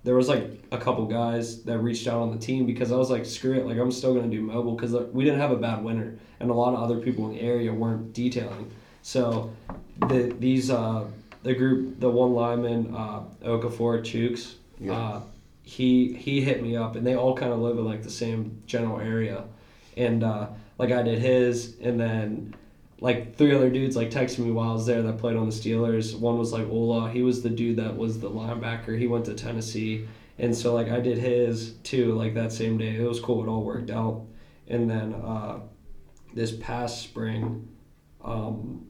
there 0.04 0.14
was 0.14 0.28
like 0.28 0.62
a 0.70 0.78
couple 0.78 1.06
guys 1.06 1.64
that 1.64 1.78
reached 1.78 2.06
out 2.06 2.20
on 2.20 2.30
the 2.30 2.38
team 2.38 2.66
because 2.66 2.92
I 2.92 2.96
was 2.96 3.10
like, 3.10 3.24
screw 3.24 3.54
it, 3.54 3.66
like 3.66 3.78
I'm 3.78 3.90
still 3.90 4.14
gonna 4.14 4.28
do 4.28 4.42
mobile 4.42 4.76
because 4.76 4.92
we 5.12 5.24
didn't 5.24 5.40
have 5.40 5.50
a 5.50 5.56
bad 5.56 5.82
winter 5.82 6.18
and 6.38 6.50
a 6.50 6.54
lot 6.54 6.74
of 6.74 6.80
other 6.80 7.00
people 7.00 7.26
in 7.30 7.32
the 7.32 7.40
area 7.40 7.72
weren't 7.72 8.12
detailing. 8.12 8.70
So 9.00 9.50
the 10.08 10.34
these 10.38 10.70
uh, 10.70 11.04
the 11.42 11.54
group, 11.54 12.00
the 12.00 12.10
one 12.10 12.32
lineman, 12.34 12.94
uh, 12.94 13.22
Okorafor 13.44 14.00
Chuks, 14.02 14.54
Yeah. 14.80 14.92
uh, 14.92 15.20
he 15.62 16.12
he 16.14 16.40
hit 16.40 16.62
me 16.62 16.76
up 16.76 16.96
and 16.96 17.06
they 17.06 17.14
all 17.14 17.34
kind 17.36 17.52
of 17.52 17.60
live 17.60 17.78
in 17.78 17.84
like 17.84 18.02
the 18.02 18.10
same 18.10 18.62
general 18.66 19.00
area, 19.00 19.44
and 19.96 20.22
uh, 20.24 20.48
like 20.78 20.90
I 20.92 21.02
did 21.02 21.18
his 21.18 21.76
and 21.80 21.98
then 21.98 22.54
like 23.00 23.36
three 23.36 23.54
other 23.54 23.70
dudes 23.70 23.96
like 23.96 24.10
texted 24.10 24.38
me 24.38 24.50
while 24.50 24.70
I 24.70 24.72
was 24.72 24.86
there 24.86 25.02
that 25.02 25.18
played 25.18 25.36
on 25.36 25.46
the 25.46 25.52
Steelers. 25.54 26.18
One 26.18 26.38
was 26.38 26.52
like 26.52 26.66
Ola. 26.68 27.10
He 27.10 27.22
was 27.22 27.42
the 27.42 27.50
dude 27.50 27.76
that 27.76 27.96
was 27.96 28.20
the 28.20 28.30
linebacker. 28.30 28.98
He 28.98 29.06
went 29.06 29.24
to 29.26 29.34
Tennessee, 29.34 30.06
and 30.38 30.54
so 30.56 30.74
like 30.74 30.88
I 30.90 31.00
did 31.00 31.18
his 31.18 31.72
too. 31.82 32.14
Like 32.14 32.34
that 32.34 32.52
same 32.52 32.78
day, 32.78 32.96
it 32.96 33.06
was 33.06 33.20
cool. 33.20 33.42
It 33.44 33.48
all 33.48 33.62
worked 33.62 33.90
out. 33.90 34.22
And 34.68 34.88
then 34.90 35.12
uh, 35.14 35.60
this 36.32 36.52
past 36.52 37.02
spring, 37.02 37.68
um, 38.24 38.86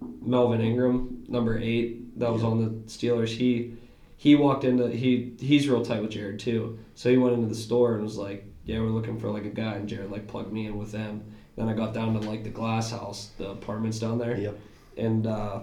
Melvin 0.00 0.60
Ingram, 0.60 1.24
number 1.28 1.58
eight, 1.58 2.18
that 2.18 2.32
was 2.32 2.42
on 2.42 2.58
the 2.62 2.70
Steelers. 2.90 3.28
He 3.28 3.74
he 4.16 4.34
walked 4.34 4.64
into 4.64 4.88
he 4.88 5.32
he's 5.40 5.68
real 5.68 5.84
tight 5.84 6.02
with 6.02 6.10
Jared 6.12 6.38
too. 6.38 6.78
So 6.94 7.10
he 7.10 7.16
went 7.16 7.34
into 7.34 7.48
the 7.48 7.54
store 7.54 7.94
and 7.94 8.02
was 8.02 8.16
like, 8.18 8.44
"Yeah, 8.64 8.80
we're 8.80 8.86
looking 8.88 9.18
for 9.18 9.30
like 9.30 9.44
a 9.44 9.50
guy." 9.50 9.74
And 9.74 9.88
Jared 9.88 10.10
like 10.10 10.26
plugged 10.26 10.52
me 10.52 10.66
in 10.66 10.76
with 10.78 10.92
them. 10.92 11.22
Then 11.56 11.68
I 11.68 11.74
got 11.74 11.94
down 11.94 12.14
to 12.20 12.28
like 12.28 12.44
the 12.44 12.50
glass 12.50 12.90
house, 12.90 13.30
the 13.38 13.50
apartments 13.50 13.98
down 13.98 14.18
there, 14.18 14.36
Yep. 14.38 14.58
and 14.96 15.26
uh, 15.26 15.60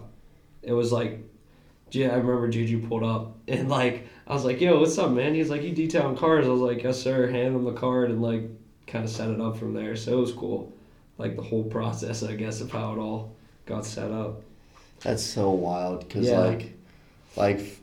it 0.61 0.73
was 0.73 0.91
like, 0.91 1.19
yeah, 1.91 2.09
I 2.09 2.15
remember 2.17 2.47
Juju 2.49 2.87
pulled 2.87 3.03
up 3.03 3.37
and 3.47 3.69
like 3.69 4.07
I 4.27 4.33
was 4.33 4.45
like, 4.45 4.59
"Yo, 4.61 4.79
what's 4.79 4.97
up, 4.97 5.11
man?" 5.11 5.33
He's 5.35 5.49
like, 5.49 5.63
"You 5.63 5.71
detailing 5.73 6.17
cars?" 6.17 6.45
I 6.45 6.49
was 6.49 6.61
like, 6.61 6.83
"Yes, 6.83 7.01
sir." 7.01 7.27
Hand 7.27 7.55
him 7.55 7.63
the 7.63 7.73
card 7.73 8.09
and 8.11 8.21
like 8.21 8.43
kind 8.87 9.03
of 9.05 9.11
set 9.11 9.29
it 9.29 9.39
up 9.41 9.57
from 9.57 9.73
there. 9.73 9.95
So 9.95 10.13
it 10.17 10.21
was 10.21 10.31
cool, 10.33 10.73
like 11.17 11.35
the 11.35 11.41
whole 11.43 11.63
process, 11.77 12.23
I 12.23 12.35
guess, 12.35 12.61
of 12.61 12.71
how 12.71 12.93
it 12.93 12.97
all 12.97 13.35
got 13.67 13.85
set 13.85 14.11
up. 14.11 14.41
That's 15.01 15.23
so 15.23 15.51
wild 15.51 16.07
because 16.07 16.27
Yeah. 16.27 16.39
like, 16.39 16.73
like 17.35 17.59
f- 17.59 17.79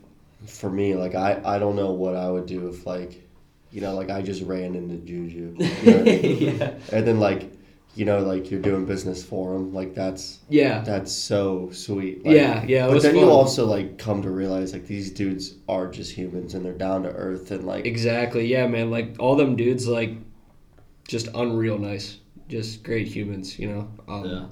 for 0.47 0.69
me, 0.69 0.95
like 0.95 1.15
I 1.15 1.41
I 1.45 1.59
don't 1.59 1.75
know 1.75 1.91
what 1.91 2.15
I 2.15 2.29
would 2.29 2.45
do 2.45 2.67
if 2.69 2.85
like, 2.85 3.23
you 3.71 3.81
know, 3.81 3.95
like 3.95 4.09
I 4.09 4.21
just 4.21 4.43
ran 4.43 4.75
into 4.75 4.97
Juju, 4.97 5.55
you 5.59 5.91
know 5.91 5.99
I 5.99 6.03
mean? 6.03 6.57
yeah, 6.57 6.73
and 6.91 7.07
then 7.07 7.19
like, 7.19 7.51
you 7.95 8.05
know, 8.05 8.19
like 8.19 8.51
you're 8.51 8.61
doing 8.61 8.85
business 8.85 9.23
for 9.23 9.55
him, 9.55 9.73
like 9.73 9.95
that's 9.95 10.39
yeah, 10.49 10.81
that's 10.81 11.11
so 11.13 11.69
sweet. 11.71 12.25
Like, 12.25 12.35
yeah, 12.35 12.63
yeah. 12.67 12.85
It 12.85 12.87
But 12.87 12.93
was 12.95 13.03
then 13.03 13.15
you 13.17 13.29
also 13.29 13.65
like 13.65 13.97
come 13.97 14.21
to 14.23 14.29
realize 14.29 14.73
like 14.73 14.85
these 14.87 15.11
dudes 15.11 15.55
are 15.69 15.87
just 15.87 16.11
humans 16.11 16.53
and 16.55 16.65
they're 16.65 16.73
down 16.73 17.03
to 17.03 17.09
earth 17.09 17.51
and 17.51 17.63
like 17.65 17.85
Exactly. 17.85 18.45
Yeah, 18.47 18.67
man. 18.67 18.91
Like 18.91 19.15
all 19.19 19.35
them 19.37 19.55
dudes, 19.55 19.87
like 19.87 20.11
just 21.07 21.27
unreal 21.33 21.77
nice, 21.77 22.17
just 22.47 22.83
great 22.83 23.07
humans. 23.07 23.57
You 23.59 23.69
know. 23.69 23.89
Um, 24.07 24.25
Yeah. 24.25 24.45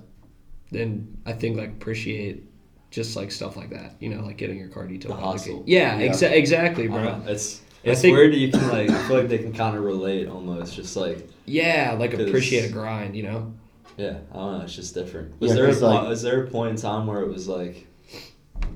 And 0.76 1.18
I 1.26 1.34
think 1.34 1.58
like 1.58 1.70
appreciate 1.70 2.44
just 2.92 3.16
like 3.16 3.32
stuff 3.32 3.56
like 3.58 3.70
that. 3.72 3.96
You 4.00 4.10
know, 4.10 4.24
like 4.24 4.38
getting 4.38 4.58
your 4.58 4.68
car 4.70 4.88
detailed. 4.88 5.18
The 5.18 5.22
by, 5.22 5.32
hustle. 5.32 5.64
yeah, 5.66 5.98
Yeah. 5.98 6.08
Exa- 6.12 6.32
exactly, 6.32 6.88
bro. 6.88 7.04
don't 7.04 7.28
It's 7.28 7.62
I 7.86 7.90
it's 7.90 8.02
think- 8.02 8.16
weird. 8.16 8.34
You 8.34 8.52
can 8.52 8.68
like 8.70 8.90
I 8.90 9.08
feel 9.08 9.18
like 9.18 9.28
they 9.30 9.40
can 9.40 9.54
kind 9.54 9.76
of 9.78 9.84
relate 9.84 10.28
almost. 10.28 10.76
Just 10.76 10.96
like 10.96 11.28
Yeah, 11.46 11.96
like 12.00 12.14
appreciate 12.14 12.70
a 12.70 12.72
grind. 12.74 13.16
You 13.16 13.24
know. 13.24 13.54
yeah, 13.98 14.18
I 14.32 14.36
don't 14.36 14.58
know. 14.60 14.64
It's 14.64 14.76
just 14.76 14.94
different. 14.94 15.40
Was 15.40 15.50
Yeah, 15.52 15.56
there 15.56 15.66
a 15.66 15.68
'cause, 15.70 15.80
po- 15.82 15.88
like- 15.88 16.08
was 16.08 16.22
there 16.22 16.44
a 16.44 16.48
point 16.50 16.72
in 16.72 16.76
time 16.78 17.08
where 17.08 17.22
it 17.22 17.28
was 17.30 17.48
like 17.48 17.88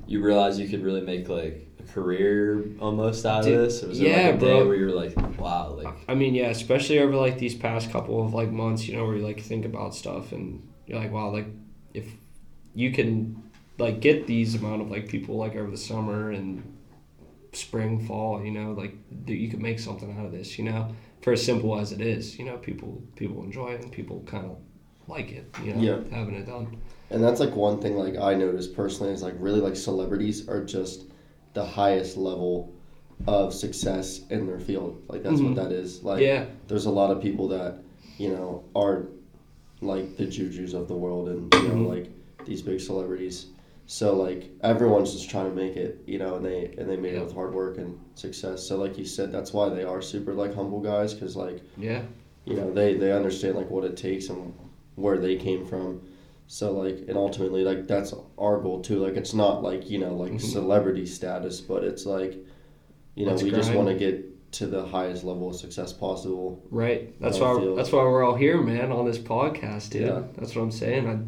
you 0.06 0.22
realized 0.22 0.58
you 0.60 0.68
could 0.68 0.82
really 0.82 1.00
make 1.02 1.28
like 1.28 1.66
a 1.78 1.82
career 1.92 2.64
almost 2.80 3.24
out 3.24 3.44
Dude, 3.44 3.54
of 3.54 3.60
this? 3.64 3.82
Or 3.84 3.88
was 3.88 3.98
there 4.00 4.08
yeah, 4.08 4.26
like 4.26 4.34
a 4.36 4.38
day 4.38 4.46
bro. 4.58 4.66
where 4.66 4.76
you 4.76 4.86
were 4.86 4.92
like, 4.92 5.14
wow, 5.38 5.70
like 5.80 5.94
I 6.08 6.14
mean, 6.14 6.34
yeah, 6.34 6.48
especially 6.48 6.98
over 6.98 7.14
like 7.16 7.38
these 7.38 7.54
past 7.54 7.90
couple 7.90 8.24
of 8.24 8.34
like 8.34 8.50
months, 8.50 8.86
you 8.88 8.96
know, 8.96 9.04
where 9.06 9.16
you 9.16 9.22
like 9.24 9.40
think 9.40 9.64
about 9.64 9.94
stuff 9.94 10.32
and 10.32 10.66
you're 10.86 10.98
like, 10.98 11.12
wow, 11.12 11.30
like 11.30 11.46
if 11.94 12.06
you 12.74 12.92
can 12.92 13.42
like 13.78 14.00
get 14.00 14.26
these 14.26 14.54
amount 14.54 14.82
of 14.82 14.90
like 14.90 15.08
people 15.08 15.36
like 15.36 15.54
over 15.56 15.70
the 15.70 15.76
summer 15.76 16.30
and 16.32 16.62
spring, 17.52 18.04
fall, 18.06 18.44
you 18.44 18.50
know, 18.50 18.72
like 18.72 18.94
that 19.26 19.34
you 19.36 19.48
can 19.48 19.60
make 19.62 19.78
something 19.78 20.16
out 20.18 20.26
of 20.26 20.32
this, 20.32 20.58
you 20.58 20.64
know, 20.64 20.94
for 21.22 21.32
as 21.32 21.44
simple 21.44 21.78
as 21.78 21.92
it 21.92 22.00
is, 22.00 22.38
you 22.38 22.44
know, 22.44 22.56
people 22.58 23.02
people 23.16 23.42
enjoy 23.42 23.68
it 23.70 23.82
and 23.82 23.92
people 23.92 24.22
kind 24.26 24.44
of 24.46 24.56
like 25.06 25.32
it, 25.32 25.46
you 25.64 25.74
know, 25.74 25.80
Yeah. 25.80 26.16
having 26.16 26.34
it 26.34 26.46
done. 26.46 26.76
And 27.10 27.22
that's 27.24 27.40
like 27.40 27.56
one 27.56 27.80
thing 27.80 27.96
like 27.96 28.16
I 28.18 28.34
noticed 28.34 28.74
personally 28.74 29.12
is 29.12 29.22
like 29.22 29.34
really 29.38 29.60
like 29.60 29.76
celebrities 29.76 30.46
are 30.48 30.62
just 30.62 31.06
the 31.54 31.64
highest 31.64 32.16
level 32.16 32.72
of 33.26 33.54
success 33.54 34.20
in 34.28 34.46
their 34.46 34.60
field. 34.60 35.02
Like 35.08 35.22
that's 35.22 35.40
Mhm. 35.40 35.46
what 35.46 35.56
that 35.56 35.72
is. 35.72 36.04
Like 36.04 36.20
yeah, 36.22 36.46
there's 36.68 36.84
a 36.86 36.90
lot 36.90 37.10
of 37.10 37.22
people 37.22 37.48
that, 37.48 37.78
you 38.18 38.28
know, 38.28 38.64
are 38.76 39.08
like 39.80 40.16
the 40.16 40.24
jujus 40.26 40.74
of 40.74 40.88
the 40.88 40.94
world 40.96 41.28
and 41.28 41.52
you 41.54 41.68
know, 41.68 41.74
Mhm. 41.74 41.88
like 41.88 42.10
these 42.44 42.62
big 42.62 42.80
celebrities. 42.80 43.46
So 43.86 44.14
like 44.16 44.50
everyone's 44.62 45.12
just 45.12 45.30
trying 45.30 45.48
to 45.48 45.54
make 45.56 45.76
it, 45.76 46.02
you 46.06 46.18
know, 46.18 46.34
and 46.36 46.44
they 46.44 46.74
and 46.78 46.88
they 46.90 46.96
made 46.96 47.14
Yeah. 47.14 47.20
it 47.20 47.24
with 47.24 47.34
hard 47.34 47.54
work 47.54 47.78
and 47.78 47.98
success. 48.14 48.62
So 48.62 48.76
like 48.78 48.98
you 48.98 49.04
said, 49.04 49.32
that's 49.32 49.52
why 49.52 49.68
they 49.68 49.84
are 49.84 50.02
super 50.02 50.34
like 50.34 50.54
humble 50.54 50.80
guys 50.80 51.14
because 51.14 51.36
like 51.36 51.60
yeah, 51.78 52.02
you 52.44 52.54
know 52.54 52.72
they 52.72 52.94
they 52.94 53.12
understand 53.12 53.56
like 53.56 53.70
what 53.70 53.84
it 53.84 53.96
takes 53.96 54.28
and 54.28 54.52
where 54.96 55.18
they 55.18 55.36
came 55.36 55.64
from 55.64 56.00
so 56.48 56.72
like 56.72 57.04
and 57.08 57.16
ultimately 57.16 57.62
like 57.62 57.86
that's 57.86 58.12
our 58.38 58.58
goal 58.60 58.80
too 58.80 58.98
like 58.98 59.16
it's 59.16 59.32
not 59.34 59.62
like 59.62 59.88
you 59.90 59.98
know 59.98 60.14
like 60.14 60.32
Mhm. 60.32 60.40
celebrity 60.40 61.04
status 61.06 61.60
but 61.60 61.84
it's 61.84 62.04
like 62.06 62.34
you 63.14 63.24
know 63.26 63.32
Let's 63.32 63.42
we 63.44 63.50
just 63.50 63.72
want 63.74 63.86
to 63.88 63.94
get 63.94 64.24
to 64.52 64.66
the 64.66 64.84
highest 64.86 65.24
level 65.24 65.50
of 65.50 65.56
success 65.56 65.92
possible 65.92 66.62
right. 66.70 67.18
That's 67.20 67.38
why 67.38 67.54
feel- 67.54 67.76
that's 67.76 67.92
why 67.92 68.02
we're 68.02 68.24
all 68.24 68.34
here, 68.34 68.60
man, 68.62 68.90
on 68.92 69.04
this 69.04 69.18
podcast, 69.18 69.90
dude. 69.90 70.02
Yeah. 70.02 70.22
That's 70.36 70.54
what 70.56 70.62
I'm 70.62 70.70
saying. 70.70 71.06
I, 71.06 71.18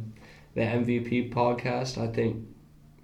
the 0.54 0.62
MVP 0.62 1.32
podcast, 1.32 1.98
I 1.98 2.06
think, 2.12 2.46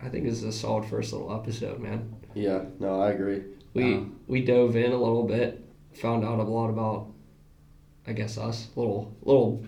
I 0.02 0.08
think 0.08 0.26
is 0.26 0.42
a 0.42 0.52
solid 0.52 0.86
first 0.86 1.12
little 1.12 1.34
episode, 1.34 1.80
man. 1.80 2.14
yeah 2.34 2.64
no 2.80 3.00
i 3.00 3.10
agree 3.10 3.42
We 3.74 3.94
Um, 3.94 4.16
we 4.26 4.44
dove 4.44 4.74
in 4.76 4.92
a 4.92 4.96
little 4.96 5.22
bit, 5.24 5.64
found 5.94 6.24
out 6.24 6.38
a 6.38 6.42
lot 6.42 6.68
about, 6.70 7.08
I 8.06 8.12
guess 8.12 8.36
us, 8.38 8.68
little 8.76 9.14
little 9.22 9.64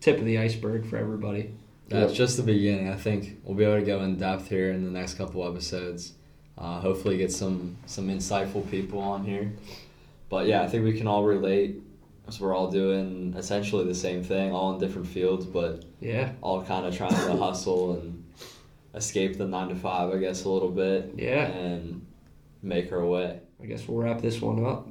tip 0.00 0.18
of 0.18 0.24
the 0.24 0.38
iceberg 0.38 0.86
for 0.86 0.96
everybody. 0.96 1.54
That's 1.88 2.12
Yeah. 2.12 2.16
just 2.16 2.36
the 2.36 2.42
beginning. 2.44 2.88
I 2.88 2.96
think 2.96 3.38
we'll 3.44 3.56
be 3.56 3.64
able 3.64 3.80
to 3.80 3.84
go 3.86 4.00
in 4.02 4.16
depth 4.16 4.48
here 4.48 4.70
in 4.72 4.84
the 4.84 4.90
next 4.90 5.14
couple 5.14 5.46
episodes. 5.46 6.14
Uh, 6.58 6.80
hopefully, 6.80 7.16
get 7.16 7.32
some 7.32 7.76
some 7.86 8.08
insightful 8.08 8.68
people 8.70 8.98
on 9.00 9.24
here. 9.24 9.52
But 10.28 10.46
yeah, 10.46 10.62
I 10.62 10.68
think 10.68 10.84
we 10.84 10.96
can 10.96 11.06
all 11.06 11.24
relate. 11.24 11.82
As 12.28 12.40
we're 12.40 12.54
all 12.54 12.70
doing 12.70 13.34
essentially 13.36 13.84
the 13.84 13.94
same 13.94 14.22
thing, 14.22 14.52
all 14.52 14.72
in 14.74 14.78
different 14.78 15.08
fields, 15.08 15.44
but 15.44 15.84
Yeah, 16.00 16.32
all 16.40 16.62
kind 16.62 16.86
of 16.86 16.96
trying 16.96 17.10
to 17.14 17.36
hustle 17.36 17.94
and 17.94 18.24
escape 18.94 19.38
the 19.38 19.46
nine 19.46 19.68
to 19.68 19.74
five, 19.74 20.14
I 20.14 20.18
guess, 20.18 20.44
a 20.44 20.48
little 20.48 20.70
bit, 20.70 21.14
yeah. 21.16 21.46
and 21.46 22.06
make 22.62 22.92
our 22.92 23.04
way. 23.04 23.40
I 23.60 23.66
guess 23.66 23.88
we'll 23.88 23.98
wrap 24.02 24.20
this 24.20 24.40
one 24.40 24.64
up. 24.64 24.88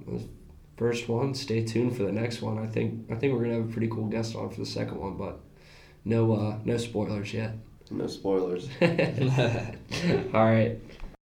First 0.77 1.07
one. 1.07 1.33
Stay 1.33 1.63
tuned 1.63 1.95
for 1.95 2.03
the 2.03 2.11
next 2.11 2.41
one. 2.41 2.57
I 2.57 2.67
think 2.67 3.09
I 3.11 3.15
think 3.15 3.33
we're 3.33 3.43
gonna 3.43 3.55
have 3.61 3.69
a 3.69 3.71
pretty 3.71 3.87
cool 3.87 4.07
guest 4.07 4.35
on 4.35 4.49
for 4.49 4.59
the 4.59 4.65
second 4.65 4.99
one, 4.99 5.15
but 5.15 5.39
no 6.03 6.33
uh, 6.33 6.57
no 6.65 6.77
spoilers 6.77 7.33
yet. 7.33 7.53
no 7.91 8.07
spoilers 8.07 8.67
All 8.81 10.45
right. 10.45 10.79